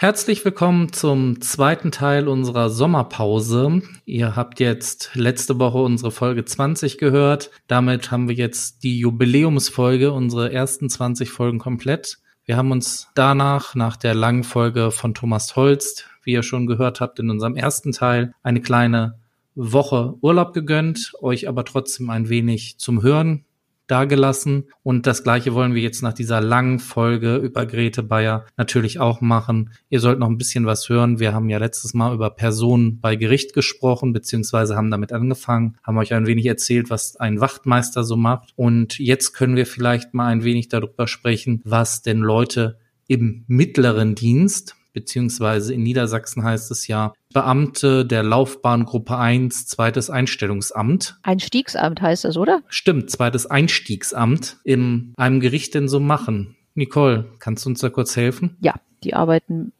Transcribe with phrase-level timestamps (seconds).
[0.00, 3.82] Herzlich willkommen zum zweiten Teil unserer Sommerpause.
[4.04, 7.50] Ihr habt jetzt letzte Woche unsere Folge 20 gehört.
[7.66, 12.18] Damit haben wir jetzt die Jubiläumsfolge, unsere ersten 20 Folgen komplett.
[12.44, 17.00] Wir haben uns danach, nach der langen Folge von Thomas Holst, wie ihr schon gehört
[17.00, 19.18] habt in unserem ersten Teil, eine kleine
[19.56, 23.44] Woche Urlaub gegönnt, euch aber trotzdem ein wenig zum Hören
[23.90, 24.68] dagelassen.
[24.82, 29.20] Und das gleiche wollen wir jetzt nach dieser langen Folge über Grete Bayer natürlich auch
[29.20, 29.72] machen.
[29.88, 31.18] Ihr sollt noch ein bisschen was hören.
[31.18, 35.98] Wir haben ja letztes Mal über Personen bei Gericht gesprochen, beziehungsweise haben damit angefangen, haben
[35.98, 38.52] euch ein wenig erzählt, was ein Wachtmeister so macht.
[38.56, 44.14] Und jetzt können wir vielleicht mal ein wenig darüber sprechen, was denn Leute im mittleren
[44.14, 51.20] Dienst, beziehungsweise in Niedersachsen heißt es ja Beamte der Laufbahngruppe 1, zweites Einstellungsamt.
[51.22, 52.62] Einstiegsamt heißt das, oder?
[52.66, 56.56] Stimmt, zweites Einstiegsamt in einem Gericht denn so machen.
[56.74, 58.56] Nicole, kannst du uns da kurz helfen?
[58.60, 58.74] Ja,
[59.04, 59.72] die arbeiten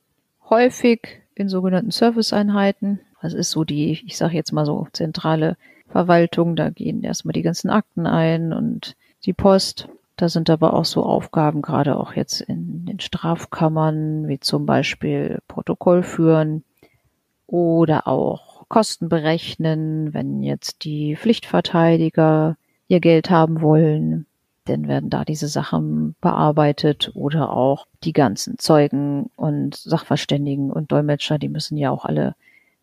[0.48, 1.00] häufig
[1.34, 3.00] in sogenannten Serviceeinheiten.
[3.20, 5.56] Das ist so die, ich sage jetzt mal so, zentrale
[5.88, 6.55] Verwaltung.
[6.55, 8.94] Da gehen erstmal die ganzen Akten ein und
[9.25, 9.88] die Post.
[10.19, 15.38] Da sind aber auch so Aufgaben, gerade auch jetzt in den Strafkammern, wie zum Beispiel
[15.47, 16.64] Protokoll führen
[17.47, 22.56] oder auch Kosten berechnen, wenn jetzt die Pflichtverteidiger
[22.88, 24.27] ihr Geld haben wollen,
[24.64, 31.38] dann werden da diese Sachen bearbeitet oder auch die ganzen Zeugen und Sachverständigen und Dolmetscher,
[31.38, 32.34] die müssen ja auch alle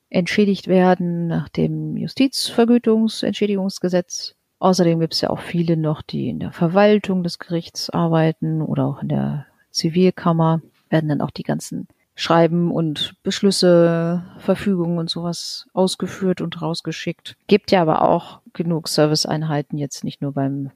[0.09, 4.35] entschädigt werden nach dem Justizvergütungsentschädigungsgesetz.
[4.65, 8.87] Außerdem gibt es ja auch viele noch, die in der Verwaltung des Gerichts arbeiten oder
[8.87, 15.67] auch in der Zivilkammer, werden dann auch die ganzen Schreiben und Beschlüsse, Verfügungen und sowas
[15.73, 17.37] ausgeführt und rausgeschickt.
[17.45, 20.71] Gibt ja aber auch genug Serviceeinheiten, jetzt nicht nur beim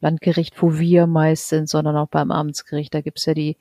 [0.00, 2.92] Landgericht, wo wir meist sind, sondern auch beim Amtsgericht.
[2.92, 3.56] Da gibt's ja die,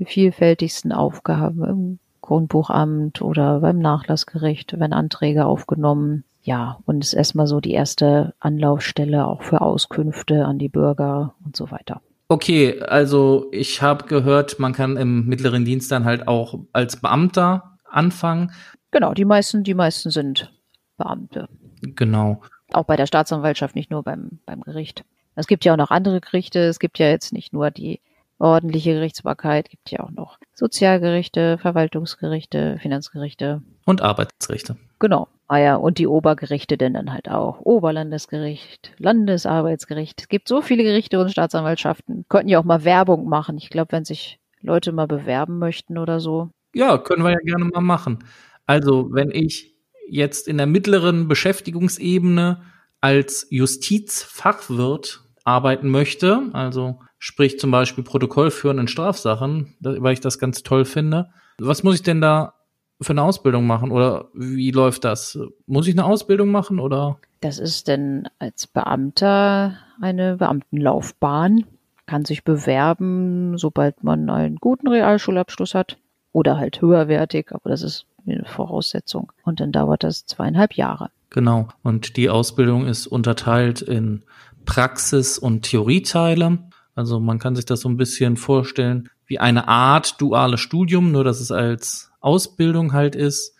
[0.00, 7.46] die vielfältigsten Aufgaben im Grundbuchamt oder beim Nachlassgericht, wenn Anträge aufgenommen ja, und ist erstmal
[7.46, 12.00] so die erste Anlaufstelle auch für Auskünfte an die Bürger und so weiter.
[12.28, 17.78] Okay, also ich habe gehört, man kann im mittleren Dienst dann halt auch als Beamter
[17.84, 18.52] anfangen.
[18.90, 20.52] Genau, die meisten, die meisten sind
[20.98, 21.48] Beamte.
[21.82, 22.42] Genau.
[22.72, 25.04] Auch bei der Staatsanwaltschaft, nicht nur beim, beim Gericht.
[25.36, 26.60] Es gibt ja auch noch andere Gerichte.
[26.60, 28.00] Es gibt ja jetzt nicht nur die
[28.38, 33.62] ordentliche Gerichtsbarkeit, gibt ja auch noch Sozialgerichte, Verwaltungsgerichte, Finanzgerichte.
[33.84, 34.76] Und Arbeitsgerichte.
[34.98, 35.28] Genau.
[35.50, 37.60] Ah ja, und die Obergerichte denn dann halt auch.
[37.60, 40.20] Oberlandesgericht, Landesarbeitsgericht.
[40.20, 42.26] Es gibt so viele Gerichte und Staatsanwaltschaften.
[42.28, 43.56] Könnten ja auch mal Werbung machen.
[43.56, 46.50] Ich glaube, wenn sich Leute mal bewerben möchten oder so.
[46.74, 48.18] Ja, können wir ja gerne mal machen.
[48.66, 49.74] Also, wenn ich
[50.06, 52.62] jetzt in der mittleren Beschäftigungsebene
[53.00, 60.38] als Justizfachwirt arbeiten möchte, also sprich zum Beispiel Protokoll führen in Strafsachen, weil ich das
[60.38, 61.30] ganz toll finde.
[61.58, 62.54] Was muss ich denn da
[63.00, 65.38] für eine Ausbildung machen oder wie läuft das?
[65.66, 67.18] Muss ich eine Ausbildung machen oder?
[67.40, 71.64] Das ist denn als Beamter eine Beamtenlaufbahn,
[72.06, 75.98] kann sich bewerben, sobald man einen guten Realschulabschluss hat
[76.32, 79.32] oder halt höherwertig, aber das ist eine Voraussetzung.
[79.44, 81.10] Und dann dauert das zweieinhalb Jahre.
[81.30, 81.68] Genau.
[81.82, 84.22] Und die Ausbildung ist unterteilt in
[84.64, 86.58] Praxis- und Theorieteile.
[86.98, 91.22] Also man kann sich das so ein bisschen vorstellen wie eine Art duales Studium, nur
[91.22, 93.54] dass es als Ausbildung halt ist,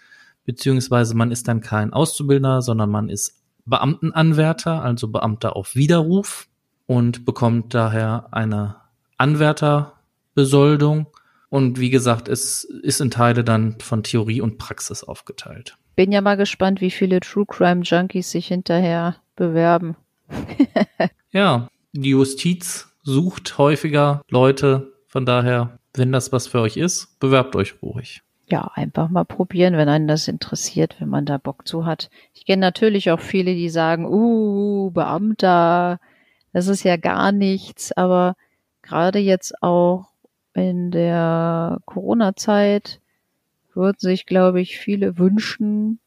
[0.44, 6.48] beziehungsweise man ist dann kein Auszubildender, sondern man ist Beamtenanwärter, also Beamter auf Widerruf
[6.86, 8.74] und bekommt daher eine
[9.18, 11.06] Anwärterbesoldung.
[11.48, 15.76] Und wie gesagt, es ist in Teile dann von Theorie und Praxis aufgeteilt.
[15.94, 19.94] Bin ja mal gespannt, wie viele True Crime Junkies sich hinterher bewerben.
[21.30, 24.92] ja, die Justiz sucht häufiger Leute.
[25.06, 29.76] Von daher, wenn das was für euch ist, bewerbt euch ruhig ja, einfach mal probieren,
[29.76, 32.08] wenn einen das interessiert, wenn man da Bock zu hat.
[32.32, 36.00] Ich kenne natürlich auch viele, die sagen, uh, Beamter,
[36.52, 38.36] das ist ja gar nichts, aber
[38.82, 40.06] gerade jetzt auch
[40.54, 43.00] in der Corona-Zeit
[43.74, 46.00] würden sich, glaube ich, viele wünschen,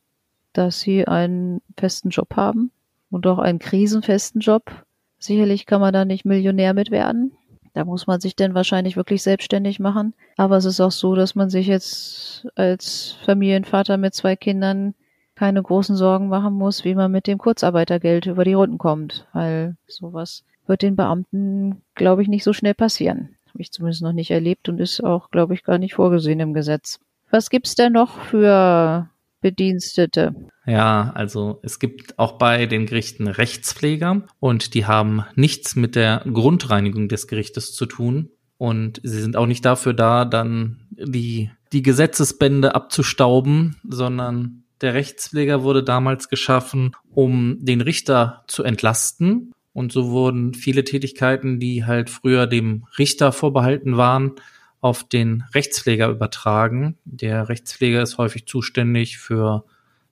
[0.51, 2.71] dass sie einen festen Job haben
[3.11, 4.85] und auch einen krisenfesten Job.
[5.21, 7.31] Sicherlich kann man da nicht Millionär mit werden,
[7.73, 10.13] da muss man sich dann wahrscheinlich wirklich selbstständig machen.
[10.35, 14.93] Aber es ist auch so, dass man sich jetzt als Familienvater mit zwei Kindern
[15.35, 19.75] keine großen Sorgen machen muss, wie man mit dem Kurzarbeitergeld über die Runden kommt, weil
[19.87, 23.35] sowas wird den Beamten, glaube ich, nicht so schnell passieren.
[23.47, 26.53] Habe ich zumindest noch nicht erlebt und ist auch, glaube ich, gar nicht vorgesehen im
[26.53, 26.99] Gesetz.
[27.29, 29.09] Was gibt's denn noch für
[29.41, 30.35] Bedienstete.
[30.71, 36.23] Ja, also es gibt auch bei den Gerichten Rechtspfleger und die haben nichts mit der
[36.31, 41.81] Grundreinigung des Gerichtes zu tun und sie sind auch nicht dafür da, dann die die
[41.81, 49.51] Gesetzesbände abzustauben, sondern der Rechtspfleger wurde damals geschaffen, um den Richter zu entlasten.
[49.73, 54.35] Und so wurden viele Tätigkeiten, die halt früher dem Richter vorbehalten waren,
[54.79, 56.97] auf den Rechtspfleger übertragen.
[57.03, 59.65] Der Rechtspfleger ist häufig zuständig für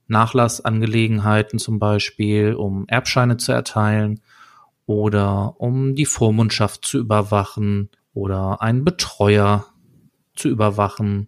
[0.09, 4.21] Nachlassangelegenheiten zum Beispiel, um Erbscheine zu erteilen
[4.85, 9.67] oder um die Vormundschaft zu überwachen oder einen Betreuer
[10.35, 11.27] zu überwachen.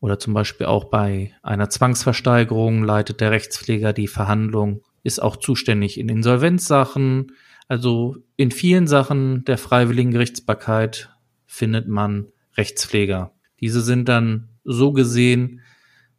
[0.00, 5.98] Oder zum Beispiel auch bei einer Zwangsversteigerung leitet der Rechtspfleger die Verhandlung, ist auch zuständig
[5.98, 7.32] in Insolvenzsachen.
[7.68, 11.10] Also in vielen Sachen der freiwilligen Gerichtsbarkeit
[11.46, 12.26] findet man
[12.56, 13.32] Rechtspfleger.
[13.60, 15.60] Diese sind dann so gesehen,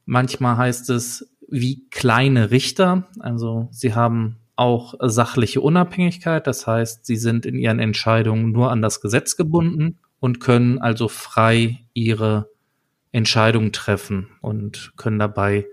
[0.05, 3.07] manchmal heißt es wie kleine Richter.
[3.19, 6.47] Also sie haben auch sachliche Unabhängigkeit.
[6.47, 11.07] Das heißt, sie sind in ihren Entscheidungen nur an das Gesetz gebunden und können also
[11.07, 12.49] frei ihre
[13.11, 15.65] Entscheidungen treffen und können dabei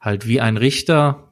[0.00, 1.28] halt wie ein Richter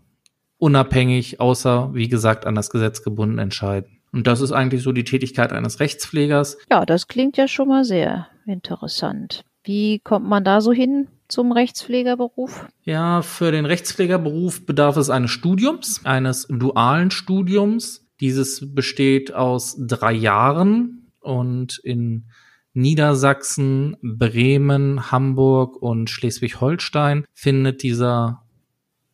[0.58, 3.98] unabhängig, außer wie gesagt an das Gesetz gebunden entscheiden.
[4.12, 6.58] Und das ist eigentlich so die Tätigkeit eines Rechtspflegers.
[6.70, 9.44] Ja, das klingt ja schon mal sehr interessant.
[9.64, 12.66] Wie kommt man da so hin zum Rechtspflegerberuf?
[12.82, 18.06] Ja, für den Rechtspflegerberuf bedarf es eines Studiums, eines dualen Studiums.
[18.20, 22.24] Dieses besteht aus drei Jahren und in
[22.72, 28.42] Niedersachsen, Bremen, Hamburg und Schleswig-Holstein findet dieser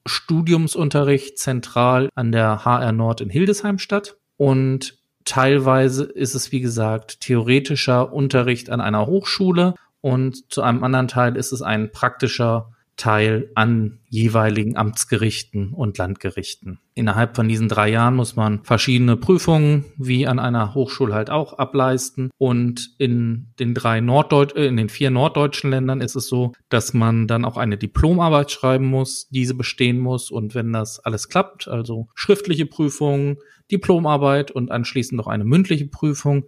[0.06, 4.16] Studiumsunterricht zentral an der HR Nord in Hildesheim statt.
[4.36, 11.08] Und teilweise ist es, wie gesagt, theoretischer Unterricht an einer Hochschule und zu einem anderen
[11.08, 16.78] Teil ist es ein praktischer Teil an jeweiligen Amtsgerichten und Landgerichten.
[16.92, 21.54] Innerhalb von diesen drei Jahren muss man verschiedene Prüfungen wie an einer Hochschule halt auch
[21.54, 22.28] ableisten.
[22.36, 26.92] Und in den drei Norddeutsch, äh, in den vier norddeutschen Ländern ist es so, dass
[26.92, 30.30] man dann auch eine Diplomarbeit schreiben muss, diese bestehen muss.
[30.30, 33.38] Und wenn das alles klappt, also schriftliche Prüfungen,
[33.72, 36.44] Diplomarbeit und anschließend noch eine mündliche Prüfung,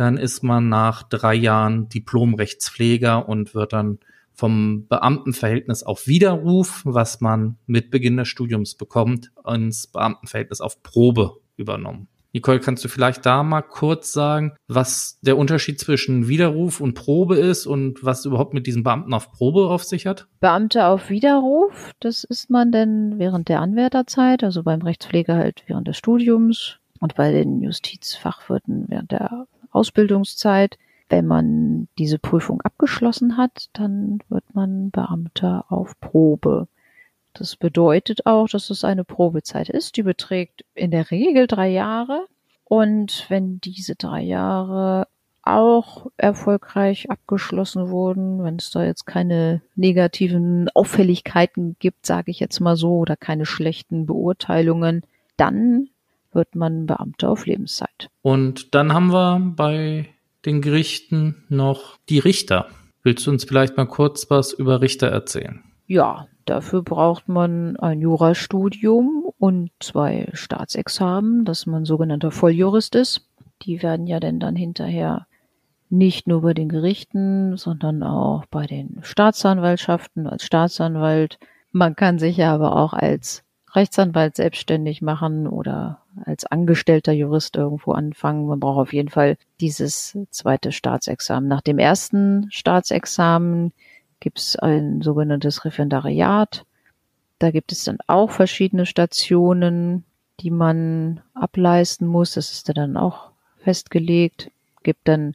[0.00, 3.98] dann ist man nach drei Jahren Diplomrechtspfleger und wird dann
[4.32, 11.36] vom Beamtenverhältnis auf Widerruf, was man mit Beginn des Studiums bekommt, ins Beamtenverhältnis auf Probe
[11.58, 12.08] übernommen.
[12.32, 17.36] Nicole, kannst du vielleicht da mal kurz sagen, was der Unterschied zwischen Widerruf und Probe
[17.36, 20.28] ist und was überhaupt mit diesem Beamten auf Probe auf sich hat?
[20.40, 25.88] Beamte auf Widerruf, das ist man denn während der Anwärterzeit, also beim Rechtspfleger halt während
[25.88, 30.78] des Studiums und bei den Justizfachwirten während der Ausbildungszeit.
[31.08, 36.68] Wenn man diese Prüfung abgeschlossen hat, dann wird man Beamter auf Probe.
[37.34, 39.96] Das bedeutet auch, dass es eine Probezeit ist.
[39.96, 42.26] Die beträgt in der Regel drei Jahre.
[42.64, 45.08] Und wenn diese drei Jahre
[45.42, 52.60] auch erfolgreich abgeschlossen wurden, wenn es da jetzt keine negativen Auffälligkeiten gibt, sage ich jetzt
[52.60, 55.02] mal so, oder keine schlechten Beurteilungen,
[55.36, 55.88] dann
[56.32, 58.08] wird man Beamter auf Lebenszeit.
[58.22, 60.08] Und dann haben wir bei
[60.44, 62.66] den Gerichten noch die Richter.
[63.02, 65.62] Willst du uns vielleicht mal kurz was über Richter erzählen?
[65.86, 73.26] Ja, dafür braucht man ein Jurastudium und zwei Staatsexamen, dass man sogenannter Volljurist ist.
[73.62, 75.26] Die werden ja denn dann hinterher
[75.88, 81.38] nicht nur bei den Gerichten, sondern auch bei den Staatsanwaltschaften als Staatsanwalt.
[81.72, 87.92] Man kann sich ja aber auch als Rechtsanwalt selbstständig machen oder als angestellter Jurist irgendwo
[87.92, 88.46] anfangen.
[88.46, 91.48] Man braucht auf jeden Fall dieses zweite Staatsexamen.
[91.48, 93.72] Nach dem ersten Staatsexamen
[94.18, 96.64] gibt es ein sogenanntes Referendariat.
[97.38, 100.04] Da gibt es dann auch verschiedene Stationen,
[100.40, 102.34] die man ableisten muss.
[102.34, 104.50] Das ist dann auch festgelegt.
[104.82, 105.34] Gibt dann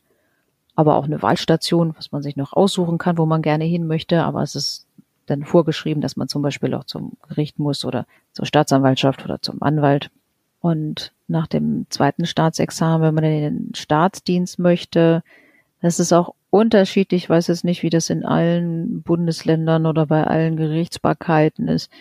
[0.76, 4.24] aber auch eine Wahlstation, was man sich noch aussuchen kann, wo man gerne hin möchte.
[4.24, 4.85] Aber es ist
[5.26, 9.62] dann vorgeschrieben, dass man zum Beispiel auch zum Gericht muss oder zur Staatsanwaltschaft oder zum
[9.62, 10.12] Anwalt.
[10.60, 15.24] Und nach dem zweiten Staatsexamen, wenn man in den Staatsdienst möchte,
[15.82, 17.24] das ist auch unterschiedlich.
[17.24, 21.92] Ich weiß jetzt nicht, wie das in allen Bundesländern oder bei allen Gerichtsbarkeiten ist.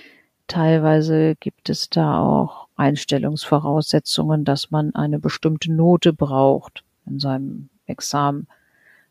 [0.46, 8.46] Teilweise gibt es da auch Einstellungsvoraussetzungen, dass man eine bestimmte Note braucht in seinem Examen.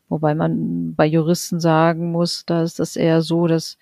[0.08, 3.78] Wobei man bei Juristen sagen muss, da ist das eher so, dass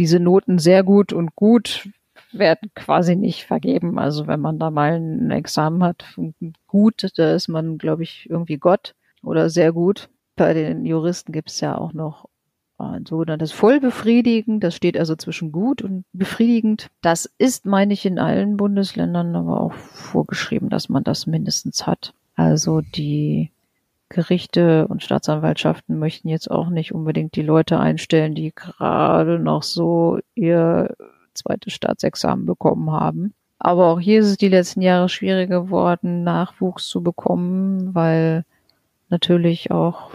[0.00, 1.90] diese Noten sehr gut und gut
[2.32, 3.98] werden quasi nicht vergeben.
[3.98, 6.18] Also wenn man da mal ein Examen hat,
[6.66, 10.08] gut, da ist man, glaube ich, irgendwie Gott oder sehr gut.
[10.36, 12.30] Bei den Juristen gibt es ja auch noch
[12.78, 14.64] ein sogenanntes Vollbefriedigend.
[14.64, 16.88] Das steht also zwischen gut und befriedigend.
[17.02, 22.14] Das ist, meine ich, in allen Bundesländern aber auch vorgeschrieben, dass man das mindestens hat.
[22.36, 23.50] Also die
[24.10, 30.18] Gerichte und Staatsanwaltschaften möchten jetzt auch nicht unbedingt die Leute einstellen, die gerade noch so
[30.34, 30.94] ihr
[31.34, 33.34] zweites Staatsexamen bekommen haben.
[33.60, 38.44] Aber auch hier ist es die letzten Jahre schwieriger geworden, Nachwuchs zu bekommen, weil
[39.10, 40.10] natürlich auch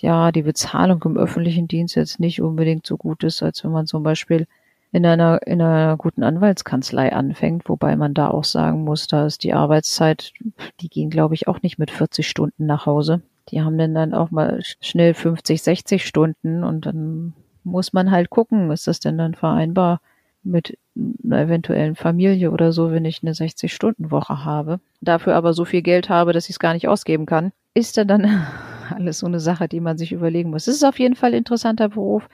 [0.00, 3.86] ja die Bezahlung im öffentlichen Dienst jetzt nicht unbedingt so gut ist, als wenn man
[3.86, 4.46] zum Beispiel
[4.90, 9.42] in einer, in einer guten Anwaltskanzlei anfängt, wobei man da auch sagen muss, da ist
[9.42, 10.32] die Arbeitszeit,
[10.80, 13.20] die gehen, glaube ich, auch nicht mit 40 Stunden nach Hause.
[13.50, 18.30] Die haben dann dann auch mal schnell 50, 60 Stunden und dann muss man halt
[18.30, 20.00] gucken, ist das denn dann vereinbar
[20.42, 20.78] mit
[21.24, 26.08] einer eventuellen Familie oder so, wenn ich eine 60-Stunden-Woche habe, dafür aber so viel Geld
[26.08, 28.46] habe, dass ich es gar nicht ausgeben kann, ist dann dann
[28.90, 30.66] alles so eine Sache, die man sich überlegen muss.
[30.68, 32.28] Es ist auf jeden Fall ein interessanter Beruf.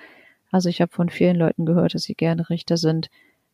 [0.51, 3.09] Also ich habe von vielen Leuten gehört, dass sie gerne Richter sind,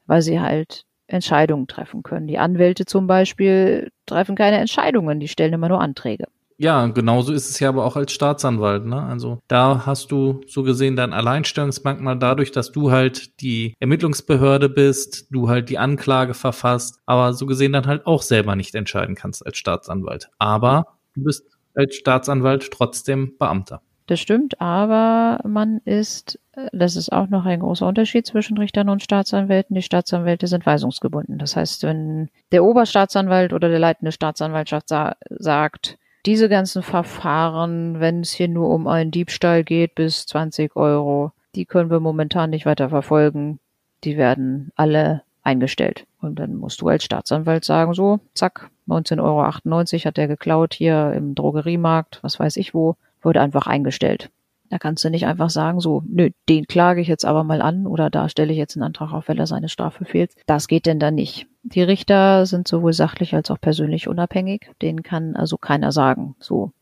[0.06, 2.26] weil sie halt Entscheidungen treffen können.
[2.26, 6.26] Die Anwälte zum Beispiel treffen keine Entscheidungen, die stellen immer nur Anträge.
[6.58, 8.86] Ja, genauso ist es ja aber auch als Staatsanwalt.
[8.86, 9.02] Ne?
[9.02, 15.26] Also da hast du so gesehen dein Alleinstellungsmerkmal dadurch, dass du halt die Ermittlungsbehörde bist,
[15.30, 19.44] du halt die Anklage verfasst, aber so gesehen dann halt auch selber nicht entscheiden kannst
[19.44, 20.30] als Staatsanwalt.
[20.38, 21.44] Aber du bist
[21.74, 23.82] als Staatsanwalt trotzdem Beamter.
[24.06, 26.38] Das stimmt, aber man ist,
[26.72, 29.74] das ist auch noch ein großer Unterschied zwischen Richtern und Staatsanwälten.
[29.74, 31.38] Die Staatsanwälte sind weisungsgebunden.
[31.38, 38.20] Das heißt, wenn der Oberstaatsanwalt oder der leitende Staatsanwaltschaft sa sagt, diese ganzen Verfahren, wenn
[38.20, 42.66] es hier nur um einen Diebstahl geht, bis 20 Euro, die können wir momentan nicht
[42.66, 43.60] weiter verfolgen.
[44.04, 46.06] Die werden alle eingestellt.
[46.20, 51.12] Und dann musst du als Staatsanwalt sagen, so, zack, 19,98 Euro hat der geklaut hier
[51.12, 54.30] im Drogeriemarkt, was weiß ich wo wurde einfach eingestellt.
[54.70, 57.86] Da kannst du nicht einfach sagen, so, nö, den klage ich jetzt aber mal an
[57.86, 60.32] oder da stelle ich jetzt einen Antrag auf, weil er seine Strafe fehlt.
[60.46, 61.46] Das geht denn dann nicht.
[61.62, 64.70] Die Richter sind sowohl sachlich als auch persönlich unabhängig.
[64.82, 66.72] Denen kann also keiner sagen, so,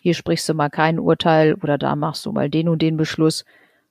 [0.00, 3.44] hier sprichst du mal kein Urteil oder da machst du mal den und den Beschluss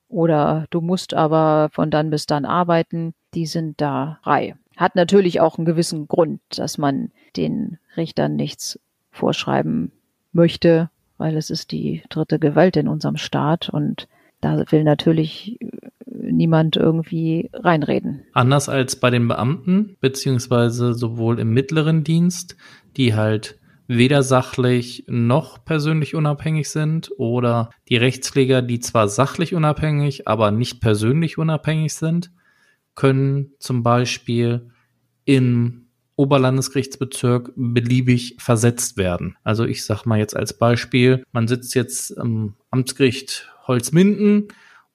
[0.08, 3.14] oder du musst aber von dann bis dann arbeiten.
[3.34, 4.54] Die sind da frei.
[4.76, 8.78] Hat natürlich auch einen gewissen Grund, dass man den Richtern nichts
[9.10, 9.92] vorschreiben
[10.32, 14.08] möchte weil es ist die dritte Gewalt in unserem Staat und
[14.40, 15.58] da will natürlich
[16.06, 18.22] niemand irgendwie reinreden.
[18.32, 22.56] Anders als bei den Beamten, beziehungsweise sowohl im mittleren Dienst,
[22.96, 30.26] die halt weder sachlich noch persönlich unabhängig sind oder die Rechtspfleger, die zwar sachlich unabhängig,
[30.26, 32.30] aber nicht persönlich unabhängig sind,
[32.94, 34.70] können zum Beispiel
[35.24, 35.83] im
[36.16, 39.36] Oberlandesgerichtsbezirk beliebig versetzt werden.
[39.42, 44.48] Also ich sag mal jetzt als Beispiel, man sitzt jetzt am Amtsgericht Holzminden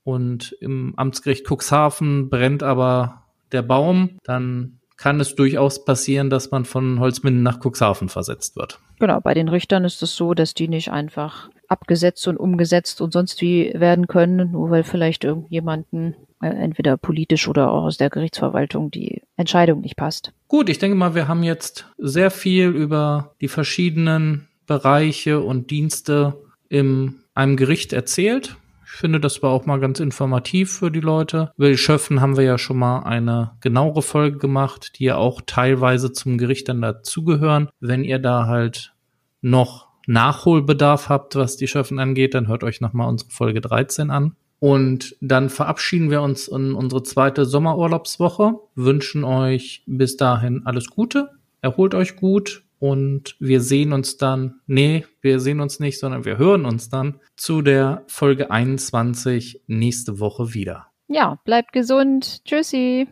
[0.04, 6.66] und im Amtsgericht Cuxhaven brennt aber der Baum, dann kann es durchaus passieren, dass man
[6.66, 8.80] von Holzminden nach Cuxhaven versetzt wird.
[9.00, 13.14] Genau, bei den Richtern ist es so, dass die nicht einfach abgesetzt und umgesetzt und
[13.14, 18.92] sonst wie werden können, nur weil vielleicht irgendjemanden entweder politisch oder auch aus der Gerichtsverwaltung
[18.92, 20.32] die Entscheidung nicht passt.
[20.48, 26.42] Gut, ich denke mal, wir haben jetzt sehr viel über die verschiedenen Bereiche und Dienste
[26.70, 28.56] in einem Gericht erzählt.
[28.86, 31.52] Ich finde, das war auch mal ganz informativ für die Leute.
[31.58, 35.42] Über die Schöffen haben wir ja schon mal eine genauere Folge gemacht, die ja auch
[35.46, 37.70] teilweise zum Gericht dann dazugehören.
[37.80, 38.94] Wenn ihr da halt
[39.42, 44.36] noch Nachholbedarf habt, was die Schöffen angeht, dann hört euch nochmal unsere Folge 13 an.
[44.60, 51.30] Und dann verabschieden wir uns in unsere zweite Sommerurlaubswoche, wünschen euch bis dahin alles Gute,
[51.62, 56.38] erholt euch gut und wir sehen uns dann, nee, wir sehen uns nicht, sondern wir
[56.38, 60.88] hören uns dann zu der Folge 21 nächste Woche wieder.
[61.08, 62.44] Ja, bleibt gesund.
[62.46, 63.08] Tschüssi.